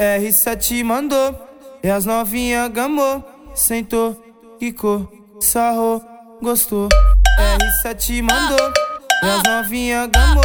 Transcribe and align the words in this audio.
R7 0.00 0.84
mandou, 0.84 1.34
e 1.82 1.88
as 1.88 2.04
novinha 2.04 2.68
gamou, 2.68 3.24
sentou, 3.54 4.14
quicou, 4.58 5.10
sarrou, 5.40 6.04
gostou. 6.42 6.88
R7 7.38 8.22
mandou, 8.22 8.72
e 9.22 9.26
as 9.26 9.42
novinha 9.42 10.06
gamou, 10.06 10.42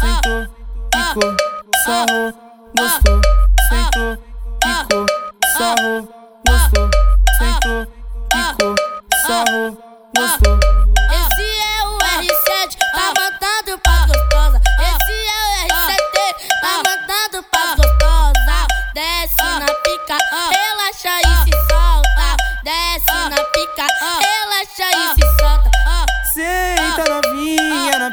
sentou, 0.00 0.54
quicou, 0.90 1.36
sarrou, 1.84 2.32
gostou, 2.76 3.20
sentou, 3.68 4.24
quicou, 4.60 5.06
sarrou, 5.56 6.08
gostou, 6.48 6.90
sentou, 7.38 7.86
quicou, 8.28 8.74
sarrou, 9.24 9.78
gostou. 10.16 10.59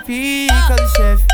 Pica 0.07 0.73
do 0.73 0.87
chefe. 0.95 1.25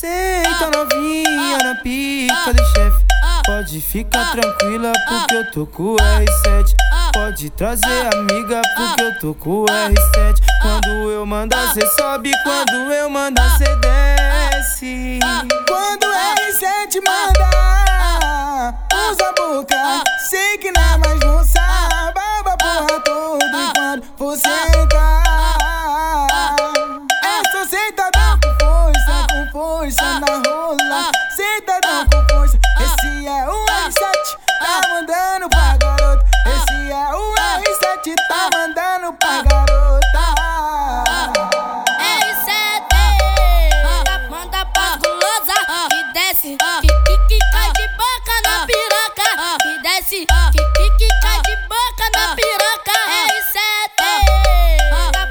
Senta 0.00 0.70
novinha 0.76 1.58
na 1.58 1.74
pica 1.76 2.52
do 2.52 2.64
chefe. 2.74 3.04
Pode 3.46 3.80
ficar 3.80 4.32
tranquila 4.32 4.92
porque 5.08 5.34
eu 5.36 5.50
tô 5.52 5.66
com 5.66 5.92
o 5.92 5.96
R7. 5.96 6.74
Pode 7.14 7.48
trazer 7.50 8.14
amiga 8.14 8.60
porque 8.76 9.02
eu 9.02 9.18
tô 9.20 9.34
com 9.34 9.62
o 9.62 9.66
R7. 9.66 10.36
Quando 10.60 11.10
eu 11.10 11.24
mandar, 11.24 11.72
cê 11.72 11.86
sobe. 11.92 12.32
Quando 12.42 12.92
eu 12.92 13.08
mandar, 13.08 13.56
cê 13.56 13.76
desce. 13.76 15.20
Quando 15.68 16.02
o 16.02 16.12
R7 16.12 17.00
manda, 17.06 18.74
usa 19.10 19.28
a 19.28 19.32
boca. 19.32 20.04
Sei 20.28 20.58
que 20.58 20.72
não 20.72 20.87
desce, 46.38 46.56
que, 46.56 46.88
que, 46.88 47.18
que 47.26 47.38
cai 47.52 47.70
de 47.72 47.88
boca 47.96 48.34
na 48.44 48.66
piroca. 48.66 49.28
Que 49.62 49.72
desce, 49.82 50.26
que, 50.52 50.90
que, 50.98 51.08
cai 51.22 51.40
de 51.42 51.56
boca 51.66 52.06
na 52.14 52.34
piroca. 52.36 52.96
R7, 53.26 54.00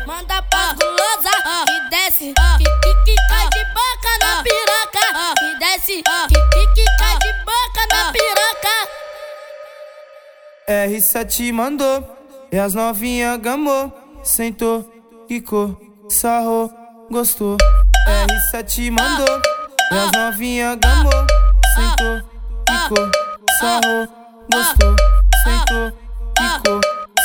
manda 0.05 0.41
pra 0.44 0.73
gulosa. 0.73 1.31
Que 1.66 1.80
desce, 1.89 2.33
que, 2.58 2.94
que, 3.05 3.16
cai 3.30 3.47
de 3.49 3.64
boca 3.73 4.11
na 4.22 4.44
piroca. 4.44 5.05
Que 5.39 5.49
desce, 5.59 6.03
que, 6.03 6.39
que, 6.53 6.64
que 6.73 6.86
cai 6.97 7.17
de 7.19 7.31
boca 7.45 7.81
na 7.92 8.11
piroca. 8.11 8.75
R7 10.67 11.53
mandou, 11.53 12.03
e 12.52 12.59
as 12.59 12.73
novinha 12.73 13.38
gamou, 13.38 13.94
sentou, 14.21 14.83
quicou, 15.27 15.77
sarrou, 16.09 16.69
gostou. 17.09 17.55
R7 18.05 18.92
mandou, 18.92 19.42
e 19.91 19.95
as 19.95 20.11
novinha 20.11 20.75
gamou, 20.75 21.11
sentou, 21.73 22.21
quicou, 22.67 23.11
sarrou, 23.59 24.07
gostou. 24.52 24.95
Sentou, 25.43 25.91
quicou, 26.35 26.81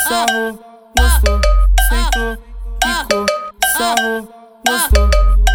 sarrou, 0.07 0.59
gostou. 0.97 1.41
Sentou, 1.89 2.37
quicou, 2.81 3.25
sarrou, 3.77 4.21
gostou. 4.67 5.09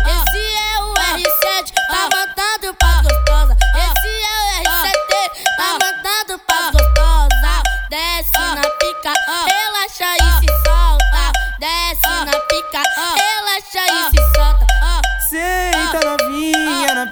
Esse 0.06 0.42
é 0.54 0.82
o 0.82 0.94
R7, 0.94 1.72
tá 1.88 2.08
mandando 2.12 2.76
pra 2.78 3.02
gostosa. 3.02 3.56
Esse 3.74 4.12
é 4.22 4.36
o 4.38 4.68
R7, 4.68 5.30
tá 5.56 5.68
mandando 5.80 6.38
pra 6.46 6.62
gostosa. 6.72 7.52
Desce 7.88 8.38
na 8.38 8.62
pica, 8.62 9.14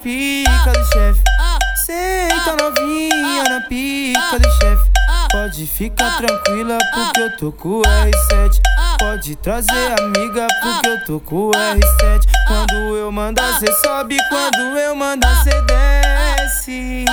pica 0.07 0.71
do 0.71 0.85
chefe. 0.93 1.21
Senta 1.85 2.57
novinha 2.63 3.43
na 3.43 3.61
pica 3.63 4.39
do 4.39 4.49
chefe. 4.53 4.91
Pode 5.33 5.67
ficar 5.67 6.17
tranquila 6.19 6.79
porque 6.95 7.21
eu 7.21 7.37
tô 7.37 7.53
com 7.53 7.69
o 7.81 7.83
R7. 7.83 8.61
Pode 9.01 9.35
trazer 9.37 10.01
amiga 10.01 10.47
porque 10.63 10.89
eu 10.89 11.05
tô 11.05 11.21
com 11.21 11.49
o 11.49 11.51
R7. 11.51 12.23
Quando 12.47 12.75
eu 12.97 13.11
mandar, 13.11 13.59
cê 13.59 13.73
sobe. 13.85 14.17
Quando 14.29 14.79
eu 14.79 14.95
mandar, 14.95 15.43
cê 15.43 15.51
desce. 15.63 17.05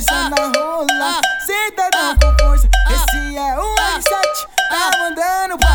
Força 0.00 0.30
na 0.30 0.58
rola. 0.58 1.20
Sentadão 1.44 2.16
com 2.16 2.44
força. 2.44 2.68
Esse 2.90 3.36
é 3.36 3.58
o 3.58 3.74
R7, 3.74 4.48
tá 4.70 4.90
mandando 4.98 5.58
pra 5.58 5.69